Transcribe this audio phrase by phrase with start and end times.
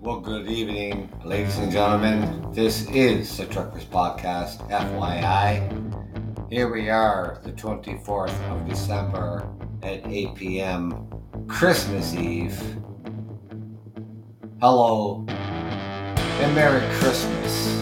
[0.00, 2.52] Well, good evening, ladies and gentlemen.
[2.52, 6.50] This is the Truckers Podcast, FYI.
[6.50, 9.48] Here we are, the 24th of December
[9.82, 11.08] at 8 p.m.,
[11.48, 12.60] Christmas Eve.
[14.60, 17.80] Hello and Merry Christmas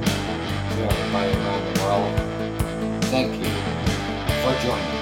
[0.00, 3.04] to everybody around the world.
[3.04, 3.50] Thank you
[4.42, 4.99] for joining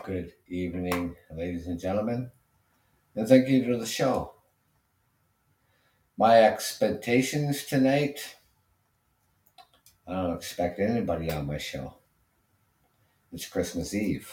[0.00, 2.32] Good evening, ladies and gentlemen,
[3.14, 4.32] and thank you for the show.
[6.16, 8.36] My expectations tonight
[10.08, 11.94] I don't expect anybody on my show.
[13.32, 14.28] It's Christmas Eve.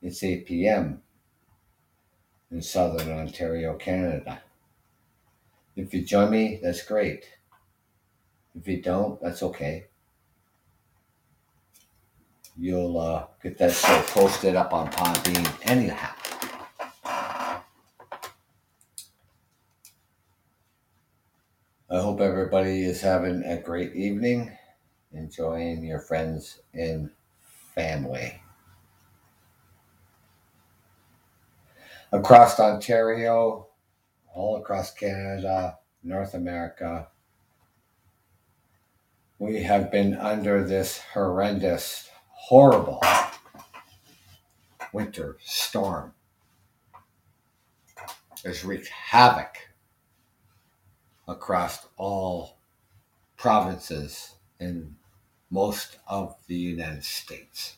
[0.00, 1.02] It's 8 p.m.
[2.50, 4.42] in southern Ontario, Canada.
[5.76, 7.28] If you join me, that's great.
[8.54, 9.88] If you don't, that's okay.
[12.56, 16.14] You'll uh, get that show posted up on Podbean anyhow.
[21.92, 24.52] I hope everybody is having a great evening,
[25.12, 27.10] enjoying your friends and
[27.74, 28.40] family.
[32.12, 33.66] Across Ontario,
[34.32, 37.08] all across Canada, North America,
[39.40, 42.08] we have been under this horrendous,
[42.48, 43.00] horrible
[44.92, 46.14] winter storm.
[48.44, 49.68] has wreaked havoc
[51.28, 52.56] across all
[53.36, 54.96] provinces in
[55.50, 57.76] most of the United States.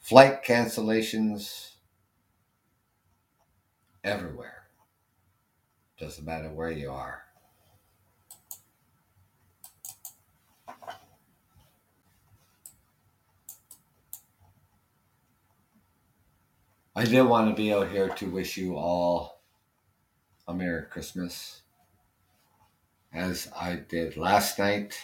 [0.00, 1.72] Flight cancellations
[4.04, 4.68] everywhere.
[5.98, 7.25] Doesn't matter where you are.
[16.98, 19.42] I did want to be out here to wish you all
[20.48, 21.60] a Merry Christmas,
[23.12, 24.94] as I did last night.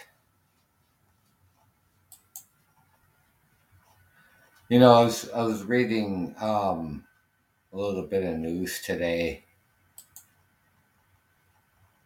[4.70, 7.04] You know, I was I was reading um,
[7.74, 9.44] a little bit of news today,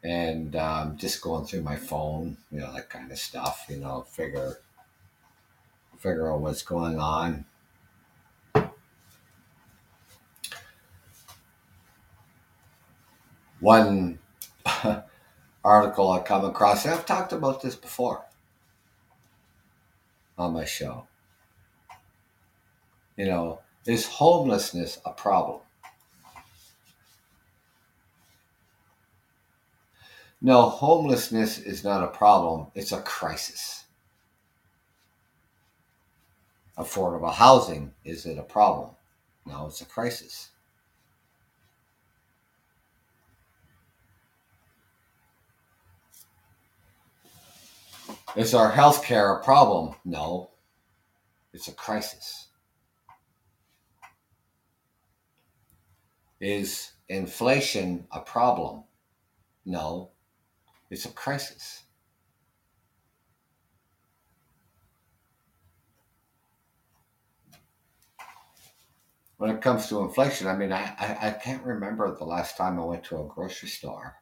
[0.02, 3.66] and um, just going through my phone, you know, that kind of stuff.
[3.68, 4.58] You know, figure
[5.96, 7.44] figure out what's going on.
[13.60, 14.18] One
[15.64, 18.24] article I come across, I've talked about this before
[20.38, 21.06] on my show.
[23.16, 25.60] You know, is homelessness a problem?
[30.40, 33.84] No, homelessness is not a problem, it's a crisis.
[36.76, 38.90] Affordable housing, is it a problem?
[39.46, 40.50] No, it's a crisis.
[48.36, 49.94] Is our health care a problem?
[50.04, 50.50] No,
[51.54, 52.48] it's a crisis.
[56.38, 58.84] Is inflation a problem?
[59.64, 60.10] No,
[60.90, 61.84] it's a crisis.
[69.38, 72.78] When it comes to inflation, I mean, I, I, I can't remember the last time
[72.78, 74.16] I went to a grocery store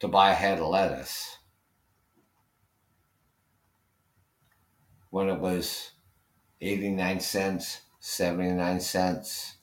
[0.00, 1.38] to buy a head of lettuce
[5.14, 5.92] when it was
[6.60, 9.58] 89 cents, 79 cents,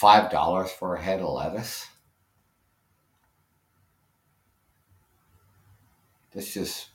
[0.00, 1.88] $5 for a head of lettuce.
[6.32, 6.90] That's just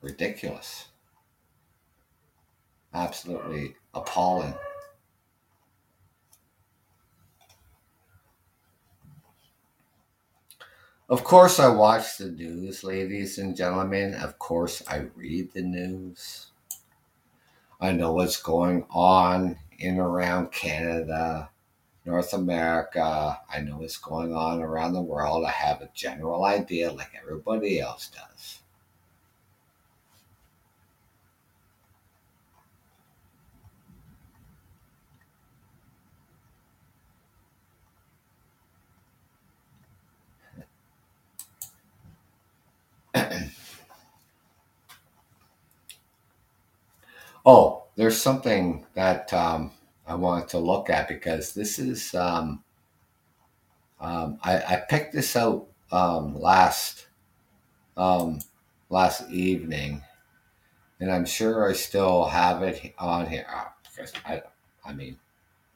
[0.00, 0.84] ridiculous.
[2.94, 4.54] Absolutely appalling.
[11.06, 14.14] Of course, I watch the news, ladies and gentlemen.
[14.14, 16.46] Of course, I read the news.
[17.78, 21.50] I know what's going on in around Canada,
[22.06, 23.38] North America.
[23.50, 25.44] I know what's going on around the world.
[25.44, 28.62] I have a general idea, like everybody else does.
[47.46, 49.72] Oh, there's something that um,
[50.06, 52.62] I wanted to look at because this is um,
[54.00, 57.06] um, I, I picked this out um, last
[57.96, 58.40] um,
[58.90, 60.02] last evening,
[61.00, 64.42] and I'm sure I still have it on here uh, because I
[64.84, 65.18] I mean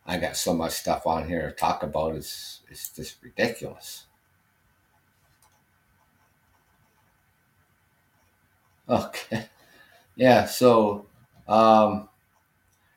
[0.07, 2.17] I got so much stuff on here to talk about.
[2.17, 4.07] It's it's just ridiculous.
[8.89, 9.47] Okay,
[10.17, 10.47] yeah.
[10.47, 11.07] So
[11.49, 12.09] um,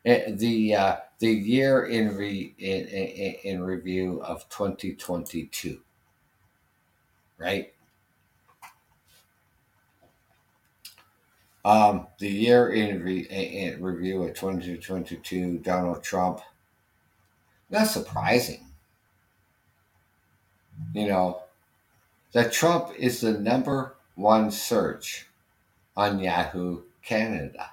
[0.04, 5.80] the uh, the year in re in, in, in review of 2022,
[7.38, 7.74] right?
[11.64, 16.42] Um, the year in, re, in review of 2022, Donald Trump.
[17.70, 18.66] That's surprising.
[20.94, 21.44] You know,
[22.34, 25.28] that Trump is the number one search
[25.96, 27.70] on Yahoo Canada,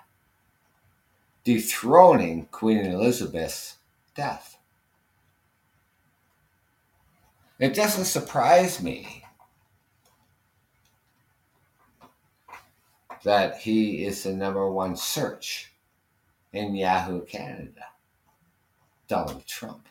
[1.48, 3.76] dethroning Queen Elizabeth's
[4.14, 4.58] death.
[7.58, 9.24] It doesn't surprise me
[13.24, 15.72] that he is the number one search
[16.52, 17.86] in Yahoo Canada.
[19.06, 19.88] Donald Trump.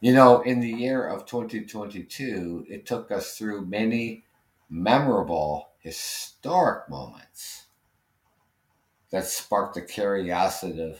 [0.00, 4.24] You know, in the year of 2022, it took us through many
[4.68, 7.66] memorable, historic moments
[9.10, 10.98] that sparked the curiosity of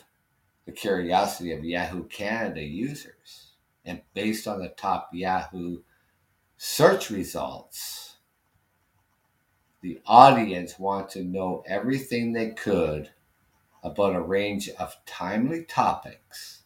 [0.67, 3.53] the curiosity of Yahoo Canada users.
[3.85, 5.79] And based on the top Yahoo
[6.57, 8.17] search results,
[9.81, 13.11] the audience wanted to know everything they could
[13.83, 16.63] about a range of timely topics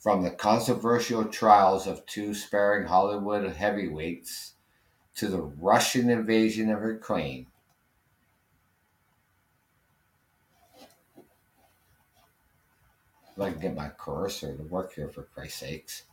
[0.00, 4.54] from the controversial trials of two aspiring Hollywood heavyweights
[5.14, 7.46] to the Russian invasion of Ukraine.
[13.36, 16.04] If I can get my cursor to work here for Christ's sakes.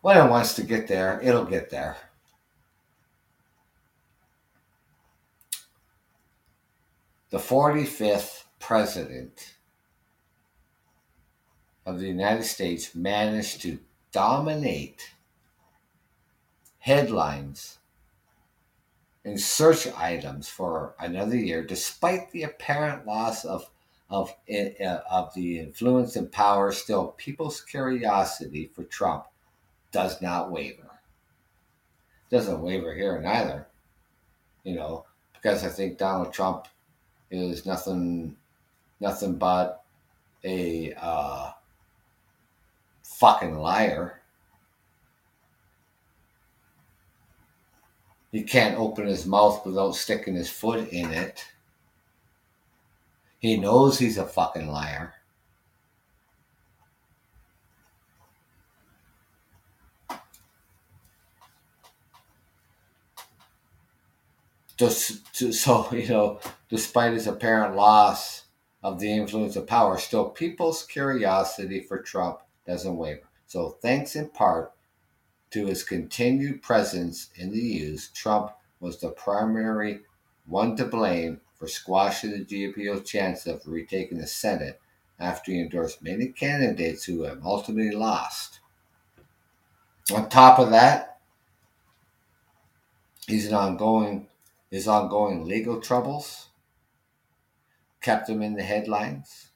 [0.00, 1.96] When it wants to get there, it'll get there.
[7.30, 9.54] The 45th president
[11.86, 13.78] of the United States managed to
[14.12, 15.12] dominate
[16.78, 17.78] headlines
[19.24, 23.68] and search items for another year, despite the apparent loss of
[24.12, 26.70] of, uh, of the influence and power.
[26.70, 29.24] Still, people's curiosity for Trump
[29.90, 31.00] does not waver.
[32.30, 33.66] Doesn't waver here neither,
[34.64, 36.68] you know, because I think Donald Trump
[37.30, 38.36] is nothing,
[39.00, 39.82] nothing but
[40.44, 41.52] a uh,
[43.02, 44.21] fucking liar.
[48.32, 51.44] He can't open his mouth without sticking his foot in it.
[53.38, 55.14] He knows he's a fucking liar.
[64.78, 66.40] Just to, so you know,
[66.70, 68.46] despite his apparent loss
[68.82, 73.28] of the influence of power, still people's curiosity for Trump doesn't waver.
[73.46, 74.72] So, thanks in part
[75.52, 80.00] to his continued presence in the U's, Trump was the primary
[80.46, 84.80] one to blame for squashing the GOP's chance of retaking the Senate
[85.20, 88.60] after he endorsed many candidates who have ultimately lost.
[90.12, 91.20] On top of that,
[93.28, 94.26] he's an ongoing
[94.70, 96.48] his ongoing legal troubles
[98.00, 99.51] kept him in the headlines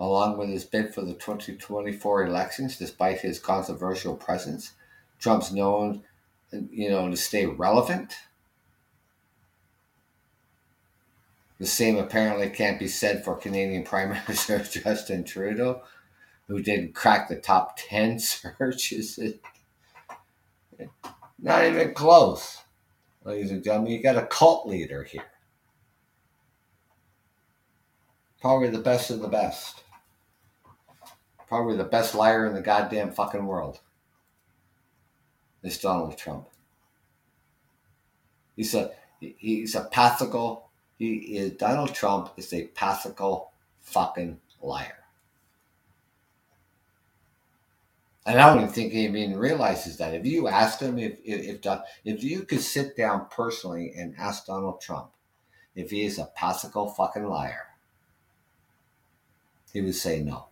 [0.00, 4.72] along with his bid for the 2024 elections, despite his controversial presence.
[5.18, 6.02] Trump's known,
[6.50, 8.14] you know, to stay relevant.
[11.58, 15.82] The same apparently can't be said for Canadian Prime Minister Justin Trudeau,
[16.48, 19.20] who didn't crack the top 10 searches.
[21.38, 22.62] Not even close.
[23.22, 25.26] Ladies and gentlemen, you got a cult leader here.
[28.40, 29.82] Probably the best of the best
[31.50, 33.80] probably the best liar in the goddamn fucking world
[35.64, 36.46] is Donald Trump.
[38.56, 40.62] He's a he's a pathical.
[40.96, 43.48] He is Donald Trump is a pathical
[43.80, 44.98] fucking liar.
[48.24, 50.14] And I don't even think he even realizes that.
[50.14, 54.46] If you asked him, if if if, if you could sit down personally and ask
[54.46, 55.10] Donald Trump
[55.74, 57.66] if he is a pathical fucking liar,
[59.72, 60.49] he would say no.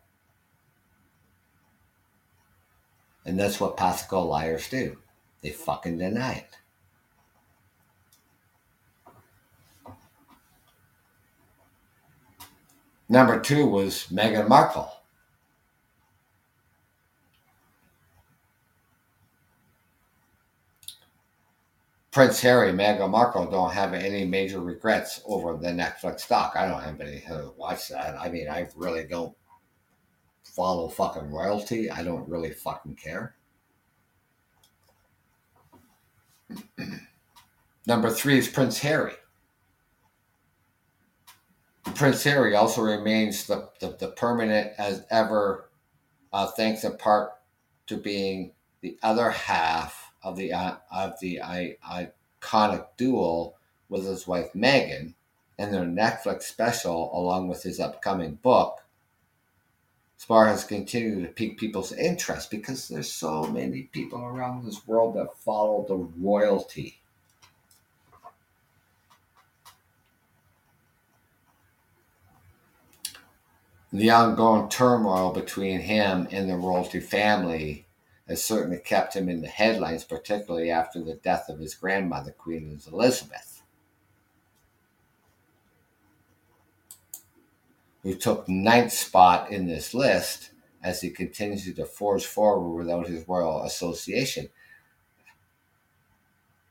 [3.29, 4.97] And that's what Pascal liars do.
[5.43, 6.57] They fucking deny it.
[13.07, 14.91] Number two was Meghan Markle.
[22.11, 26.55] Prince Harry, Meghan Markle don't have any major regrets over the Netflix stock.
[26.57, 28.19] I don't have any to watch that.
[28.19, 29.37] I mean, I really don't
[30.55, 31.91] follow fucking royalty.
[31.91, 33.37] I don't really fucking care.
[37.87, 39.15] Number three is Prince Harry.
[41.95, 45.71] Prince Harry also remains the, the, the permanent as ever,
[46.33, 47.33] uh, thanks in part
[47.87, 48.53] to being
[48.83, 53.57] the other half of the uh, of the iconic duel
[53.89, 55.15] with his wife Meghan
[55.59, 58.85] and their Netflix special, along with his upcoming book.
[60.19, 65.15] Spare has continued to pique people's interest because there's so many people around this world
[65.15, 67.01] that follow the royalty.
[73.93, 77.87] The ongoing turmoil between him and the royalty family
[78.27, 82.79] has certainly kept him in the headlines, particularly after the death of his grandmother, Queen
[82.87, 83.58] Elizabeth,
[88.03, 90.51] who took ninth spot in this list
[90.83, 94.49] as he continues to forge forward without his royal association.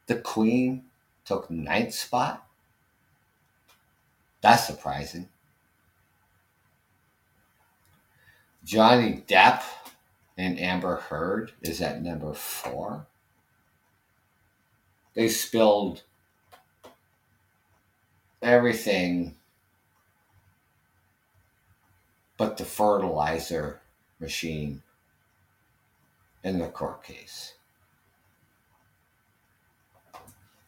[0.08, 0.86] The Queen
[1.26, 2.48] took ninth spot?
[4.42, 5.28] That's surprising.
[8.64, 9.64] Johnny Depp
[10.38, 13.08] and Amber Heard is at number four.
[15.14, 16.04] They spilled
[18.42, 19.36] everything
[22.38, 23.82] but the fertilizer
[24.20, 24.82] machine
[26.44, 27.56] in the court case.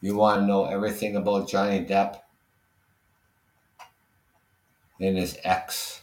[0.01, 2.21] You want to know everything about Johnny Depp
[4.99, 6.01] and his ex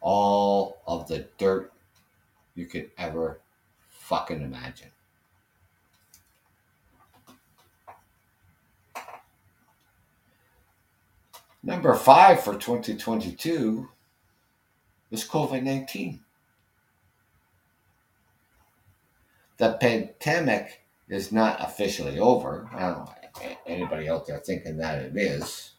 [0.00, 1.72] all of the dirt
[2.54, 3.40] you could ever
[3.88, 4.90] fucking imagine.
[11.68, 13.90] Number five for 2022
[15.10, 16.20] is COVID 19.
[19.58, 22.70] The pandemic is not officially over.
[22.72, 23.12] I don't know
[23.66, 25.72] anybody out there thinking that it is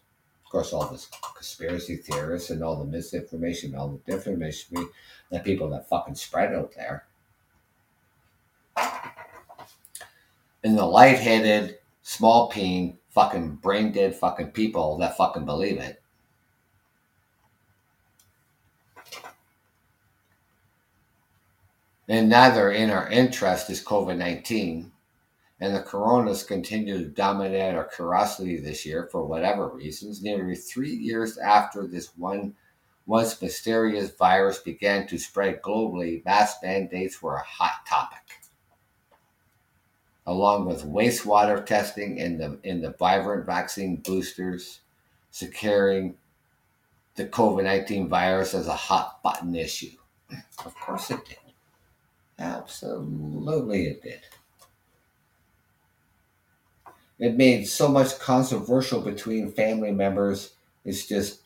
[0.50, 4.88] of course, all this conspiracy theorists and all the misinformation, all the disinformation
[5.32, 7.06] the people that fucking spread out there.
[10.64, 16.02] And the lightheaded, small peen, fucking brain dead fucking people that fucking believe it.
[22.08, 24.90] And neither in our interest is COVID 19
[25.60, 30.96] and the coronas continue to dominate our curiosity this year for whatever reasons, nearly three
[30.96, 32.56] years after this one
[33.06, 38.29] once mysterious virus began to spread globally, mask mandates were a hot topic.
[40.30, 44.82] Along with wastewater testing and the, in the vibrant vaccine boosters,
[45.32, 46.14] securing
[47.16, 49.98] the COVID 19 virus as a hot button issue.
[50.64, 51.38] Of course it did.
[52.38, 54.22] Absolutely it did.
[57.18, 60.54] It made so much controversial between family members.
[60.86, 61.42] It's just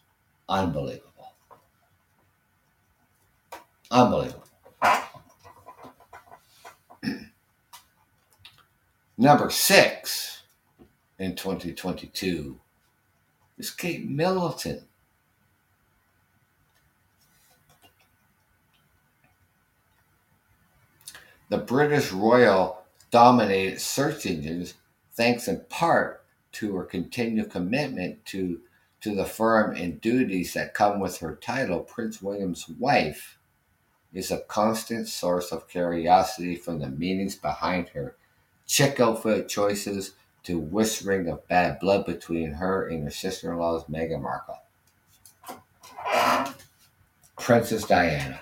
[0.50, 1.36] unbelievable.
[3.90, 4.43] Unbelievable.
[9.24, 10.42] Number six
[11.18, 12.60] in 2022
[13.58, 14.84] is Kate Middleton.
[21.48, 24.74] The British Royal dominated search engines
[25.13, 28.60] thanks in part to her continued commitment to,
[29.00, 33.38] to the firm and duties that come with her title, Prince William's wife
[34.13, 38.18] is a constant source of curiosity from the meanings behind her
[38.74, 44.58] chick outfit choices to whispering of bad blood between her and her sister-in-law's Meghan Markle.
[47.39, 48.42] Princess Diana.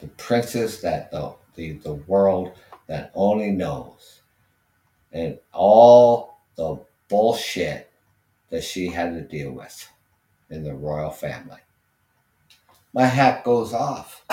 [0.00, 2.52] The princess that the, the, the world
[2.86, 4.22] that only knows.
[5.12, 6.80] And all the
[7.10, 7.90] bullshit
[8.48, 9.90] that she had to deal with
[10.48, 11.60] in the royal family.
[12.94, 14.24] My hat goes off.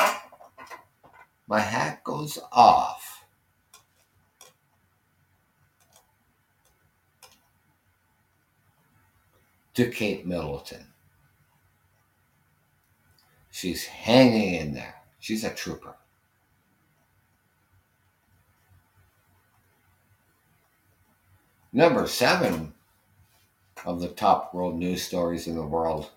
[1.48, 3.24] My hat goes off.
[9.76, 10.88] To Kate Middleton.
[13.52, 14.96] She's hanging in there.
[15.20, 15.96] She's a trooper.
[21.74, 22.74] Number seven
[23.86, 26.10] of the top world news stories in the world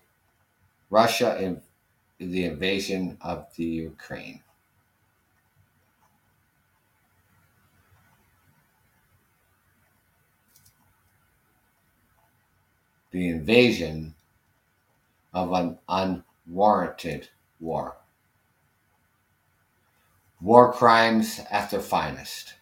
[0.89, 1.61] Russia in
[2.17, 4.41] the invasion of the Ukraine.
[13.11, 14.15] The invasion
[15.33, 17.97] of an unwarranted war.
[20.41, 22.53] War crimes at their finest.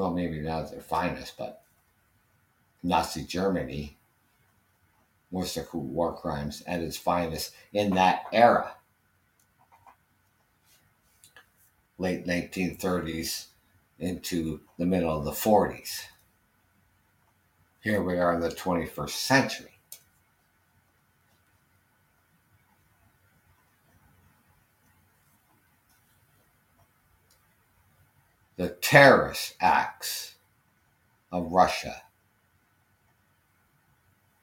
[0.00, 1.62] well, maybe not at their finest, but
[2.82, 3.98] Nazi Germany
[5.30, 8.72] was the war crimes at its finest in that era.
[11.98, 13.48] Late 1930s
[14.00, 16.06] into the middle of the 40s.
[17.80, 19.80] Here we are in the 21st century.
[28.60, 30.34] the terrorist acts
[31.32, 32.02] of Russia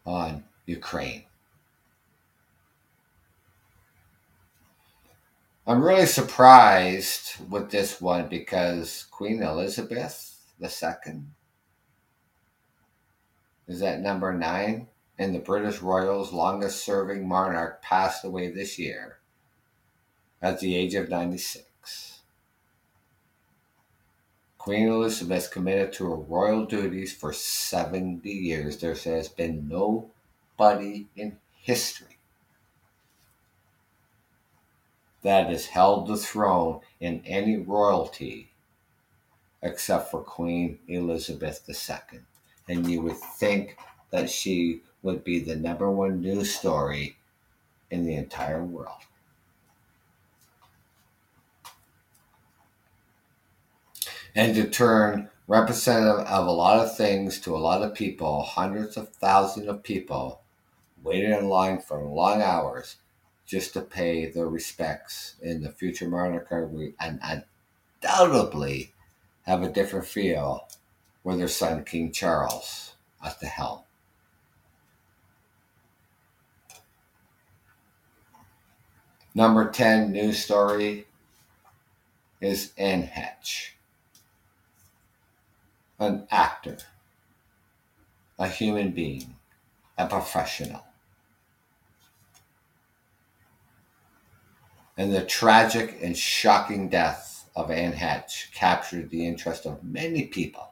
[0.08, 1.26] on Ukraine.
[5.70, 11.24] I'm really surprised with this one because Queen Elizabeth II
[13.68, 14.88] is at number nine,
[15.20, 19.18] and the British Royals' longest serving monarch passed away this year
[20.42, 22.22] at the age of 96.
[24.58, 28.78] Queen Elizabeth committed to her royal duties for 70 years.
[28.78, 32.17] There has been nobody in history
[35.22, 38.52] that has held the throne in any royalty
[39.62, 42.20] except for Queen Elizabeth II.
[42.70, 43.78] And you would think
[44.12, 47.18] that she would be the number one news story
[47.90, 49.02] in the entire world.
[54.38, 58.96] and to turn representative of a lot of things to a lot of people, hundreds
[58.96, 60.42] of thousands of people
[61.04, 62.98] waiting in line for long hours
[63.48, 67.44] just to pay their respects in the future monarchy and
[68.04, 68.94] undoubtedly
[69.44, 70.68] have a different feel
[71.24, 72.94] with their son King Charles
[73.26, 73.80] at the helm.
[79.34, 81.08] Number 10 news story
[82.42, 83.78] is Anne Hatch
[86.00, 86.78] an actor,
[88.38, 89.36] a human being,
[89.98, 90.87] a professional.
[94.98, 100.72] And the tragic and shocking death of Anne Hatch captured the interest of many people.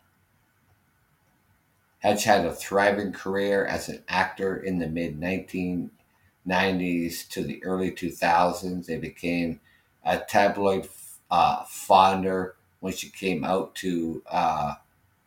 [2.00, 7.92] Hatch had a thriving career as an actor in the mid 1990s to the early
[7.92, 8.88] 2000s.
[8.88, 9.60] They became
[10.04, 10.88] a tabloid
[11.32, 14.76] uh, fonder when she came out to uh,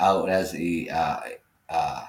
[0.01, 1.21] out as the uh,
[1.69, 2.07] uh,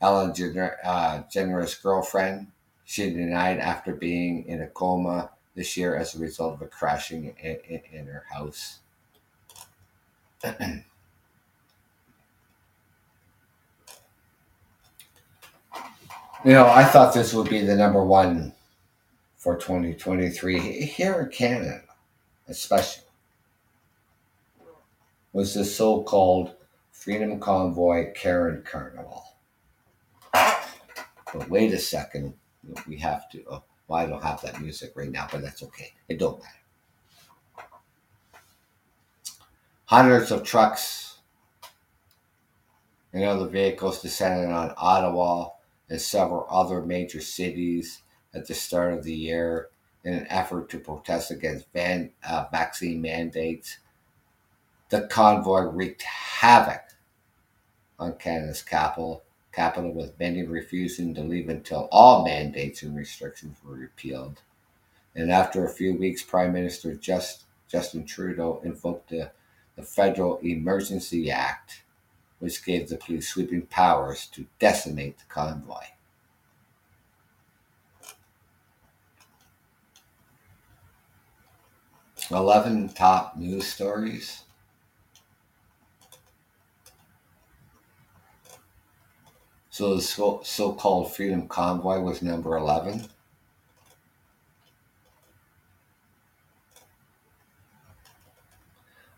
[0.00, 2.48] Ellen Gener- uh, Generous girlfriend.
[2.84, 7.34] She denied after being in a coma this year as a result of a crashing
[7.40, 8.80] in, in, in her house.
[10.44, 10.82] you
[16.44, 18.52] know, I thought this would be the number one
[19.36, 21.82] for 2023 here in Canada,
[22.48, 23.04] especially,
[25.32, 26.54] was the so called
[26.92, 29.24] Freedom Convoy Karen Carnival.
[30.32, 32.34] But wait a second,
[32.86, 33.44] we have to.
[33.50, 35.92] Oh, well, I don't have that music right now, but that's okay.
[36.08, 37.66] It don't matter.
[39.86, 41.18] Hundreds of trucks
[43.12, 45.50] and other vehicles descended on Ottawa
[45.88, 48.02] and several other major cities
[48.34, 49.68] at the start of the year
[50.02, 53.78] in an effort to protest against van, uh, vaccine mandates.
[54.88, 56.82] The convoy wreaked havoc
[57.98, 59.22] on Canada's capital,
[59.54, 64.40] capital, with many refusing to leave until all mandates and restrictions were repealed.
[65.14, 69.30] And after a few weeks, Prime Minister Just, Justin Trudeau invoked the,
[69.76, 71.82] the Federal Emergency Act,
[72.38, 75.84] which gave the police sweeping powers to decimate the convoy.
[82.30, 84.43] Eleven top news stories.
[89.74, 93.08] So the so called Freedom Convoy was number 11.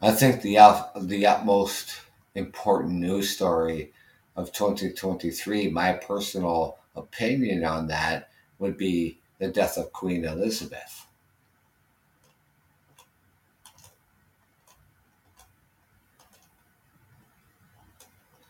[0.01, 0.57] I think the,
[0.99, 2.01] the utmost
[2.35, 3.93] important news story
[4.35, 11.07] of 2023, my personal opinion on that would be the death of Queen Elizabeth.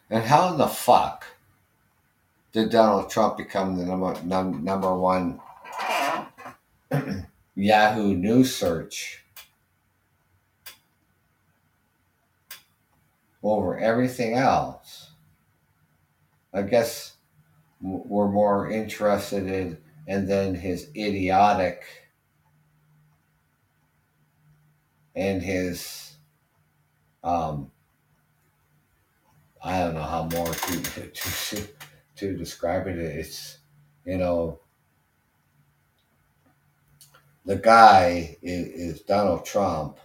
[0.08, 1.26] And how in the fuck
[2.56, 5.38] did Donald Trump become the number num, number one
[7.54, 9.26] Yahoo News search
[13.42, 15.10] over everything else?
[16.54, 17.18] I guess
[17.82, 19.76] we're more interested in
[20.08, 21.82] and then his idiotic
[25.14, 26.14] and his
[27.22, 27.70] um
[29.62, 31.68] I don't know how more to to to
[32.36, 32.98] describe it.
[32.98, 33.58] It's
[34.04, 34.60] you know
[37.44, 39.98] the guy is, is Donald Trump.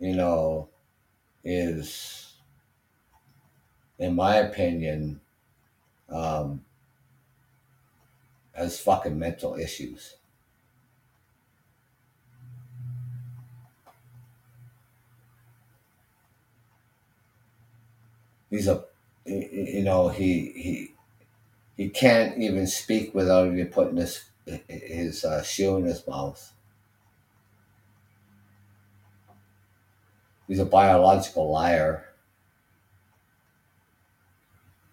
[0.00, 0.68] You know,
[1.44, 2.34] is
[3.98, 5.20] in my opinion
[6.08, 6.64] um,
[8.52, 10.16] has fucking mental issues.
[18.50, 18.84] He's a,
[19.28, 20.94] you know, he he
[21.76, 24.24] he can't even speak without even putting his
[24.68, 26.52] his uh, shoe in his mouth.
[30.48, 32.06] He's a biological liar.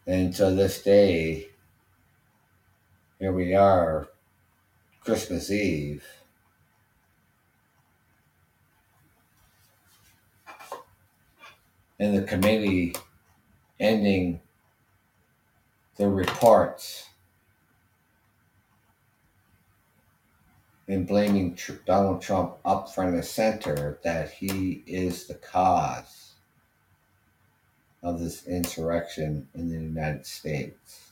[0.05, 1.49] And to this day,
[3.19, 4.09] here we are,
[5.01, 6.05] Christmas Eve.
[11.97, 12.93] And the committee
[13.79, 14.41] ending
[15.97, 17.09] the reports
[20.87, 26.33] and blaming Donald Trump up front and center that he is the cause
[28.03, 31.11] of this insurrection in the United States.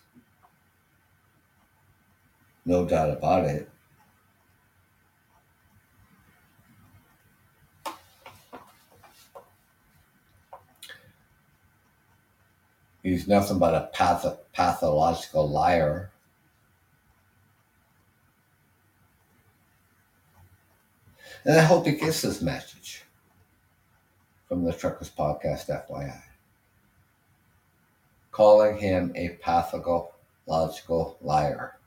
[2.66, 3.70] No doubt about it.
[13.04, 16.12] He's nothing but a path- pathological liar.
[21.44, 23.04] And I hope he gets this message
[24.48, 26.22] from the Truckers Podcast, FYI.
[28.32, 31.78] Calling him a pathological liar.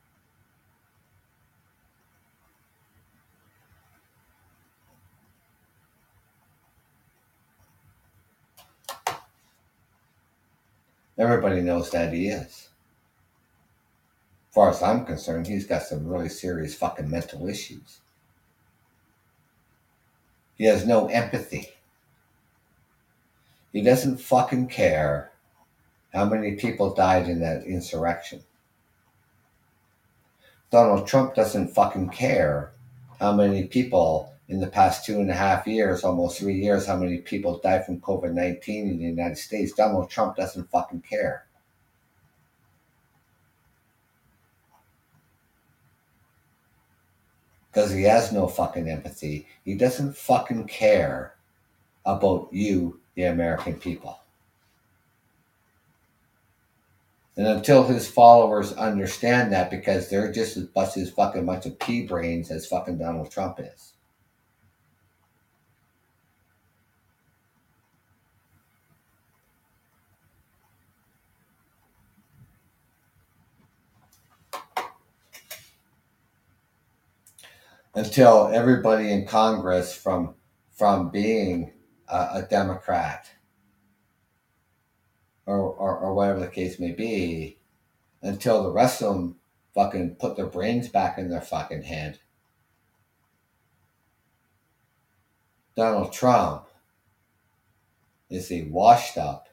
[11.18, 12.68] Everybody knows that he is.
[14.48, 18.00] As far as I'm concerned, he's got some really serious fucking mental issues.
[20.56, 21.68] He has no empathy.
[23.72, 25.32] He doesn't fucking care
[26.12, 28.42] how many people died in that insurrection.
[30.70, 32.72] Donald Trump doesn't fucking care
[33.20, 36.96] how many people in the past two and a half years, almost three years, how
[36.96, 39.72] many people died from COVID 19 in the United States.
[39.72, 41.46] Donald Trump doesn't fucking care.
[47.72, 49.46] Because he has no fucking empathy.
[49.64, 51.34] He doesn't fucking care
[52.06, 54.20] about you, the American people.
[57.36, 61.78] And until his followers understand that, because they're just as much as fucking bunch of
[61.78, 63.95] pea brains as fucking Donald Trump is.
[77.96, 80.34] Until everybody in Congress from
[80.70, 81.72] from being
[82.06, 83.30] a, a Democrat
[85.46, 87.58] or, or, or whatever the case may be,
[88.20, 89.36] until the rest of them
[89.74, 92.18] fucking put their brains back in their fucking head.
[95.74, 96.66] Donald Trump
[98.28, 99.48] is a washed up,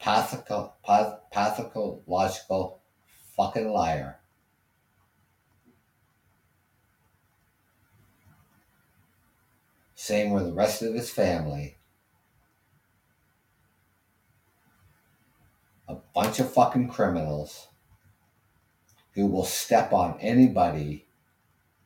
[0.00, 2.80] pathical, path, pathological
[3.36, 4.18] fucking liar.
[10.04, 11.78] Same with the rest of his family.
[15.88, 17.68] A bunch of fucking criminals
[19.14, 21.06] who will step on anybody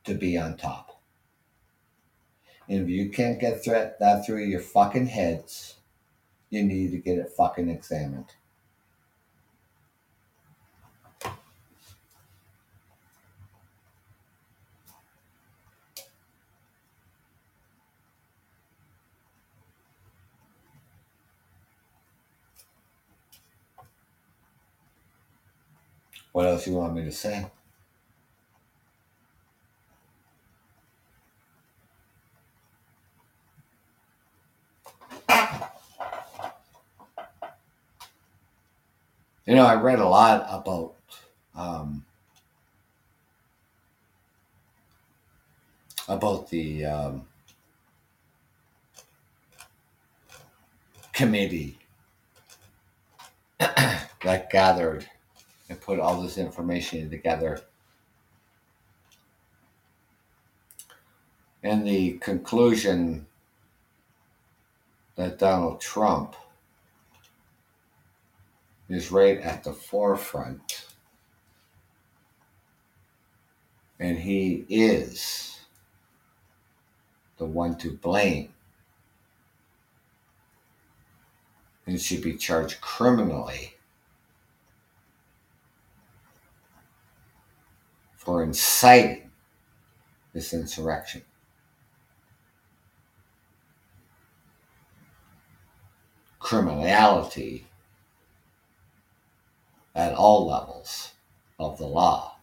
[0.03, 1.01] to be on top.
[2.67, 5.75] And if you can't get that through your fucking heads,
[6.49, 8.33] you need to get it fucking examined.
[26.39, 27.47] What else you want me to say?
[39.45, 40.95] You know, I read a lot about
[41.55, 42.05] um,
[46.07, 47.27] about the um,
[51.11, 51.77] committee
[53.59, 55.05] that gathered
[55.69, 57.61] and put all this information together.
[61.61, 63.27] And the conclusion
[65.15, 66.35] that Donald Trump
[68.87, 70.85] is right at the forefront.
[73.99, 75.59] And he is
[77.37, 78.53] the one to blame
[81.85, 83.75] and should be charged criminally
[88.19, 89.31] for inciting
[90.33, 91.23] this insurrection.
[96.37, 97.65] Criminality
[99.95, 101.13] at all levels
[101.57, 102.35] of the law.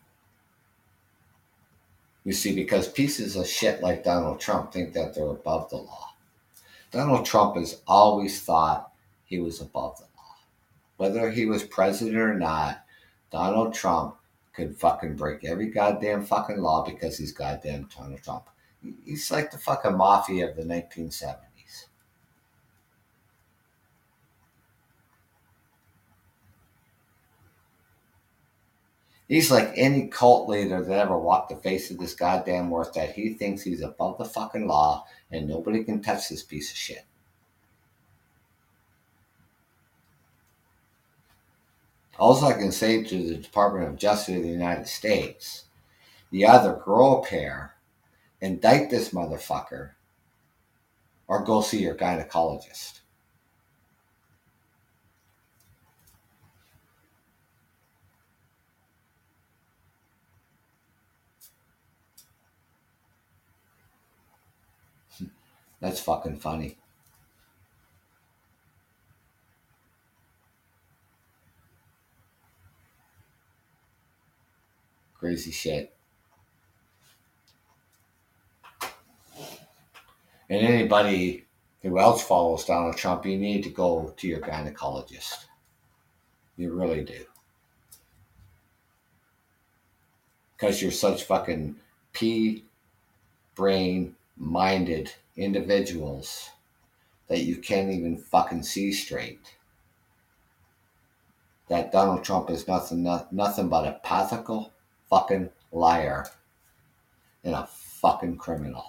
[2.24, 6.14] You see, because pieces of shit like Donald Trump think that they're above the law.
[6.90, 8.92] Donald Trump has always thought
[9.26, 10.36] he was above the law.
[10.96, 12.82] Whether he was president or not,
[13.30, 14.16] Donald Trump
[14.56, 18.48] could fucking break every goddamn fucking law because he's goddamn Donald Trump.
[19.04, 21.36] He's like the fucking mafia of the 1970s.
[29.28, 33.12] He's like any cult leader that ever walked the face of this goddamn earth that
[33.12, 37.04] he thinks he's above the fucking law and nobody can touch this piece of shit.
[42.18, 45.64] Also, I can say to the Department of Justice of the United States,
[46.30, 47.76] the other girl pair,
[48.40, 49.92] indict this motherfucker,
[51.28, 53.00] or go see your gynecologist.
[65.80, 66.78] That's fucking funny.
[75.26, 75.92] Crazy shit.
[80.48, 81.46] And anybody
[81.82, 85.46] who else follows Donald Trump, you need to go to your gynecologist.
[86.56, 87.24] You really do.
[90.56, 91.74] Because you're such fucking
[92.12, 92.62] pea
[93.56, 96.50] brain minded individuals
[97.26, 99.56] that you can't even fucking see straight.
[101.66, 104.70] That Donald Trump is nothing, nothing but a pathical
[105.08, 106.26] fucking liar
[107.44, 108.84] and a fucking criminal.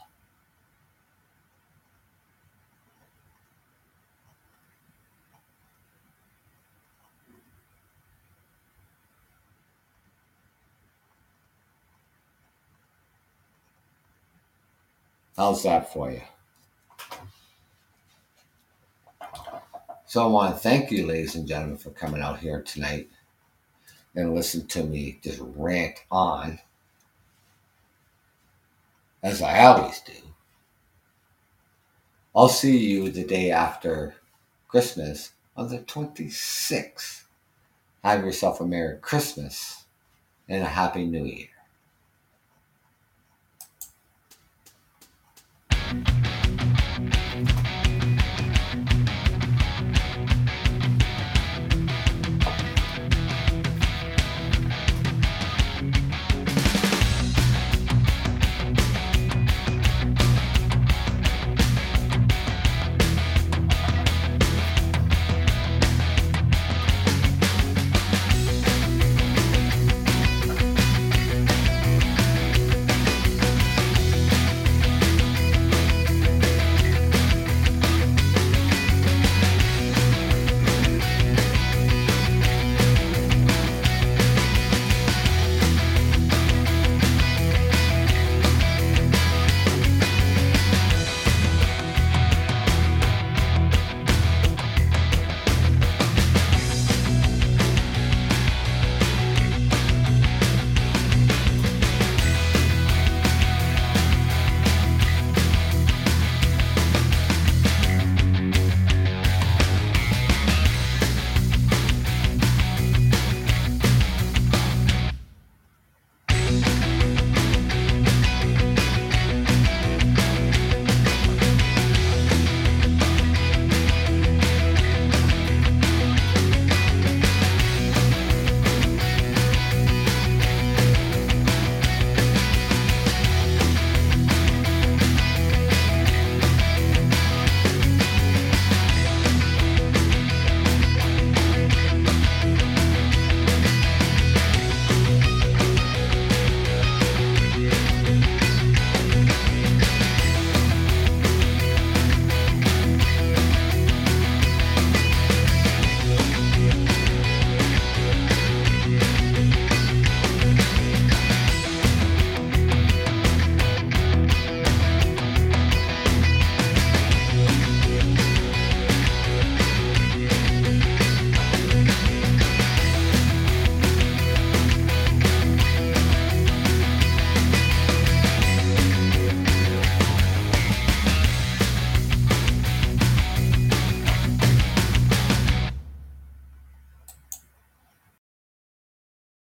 [15.35, 16.21] How's that for you?
[20.07, 23.07] So I want to thank you, ladies and gentlemen, for coming out here tonight
[24.17, 26.59] and listen to me just rant on,
[29.21, 30.13] as I always do.
[32.35, 34.15] I'll see you the day after
[34.67, 37.25] Christmas on the 26th.
[38.03, 39.85] Have yourself a Merry Christmas
[40.49, 41.56] and a Happy New Year.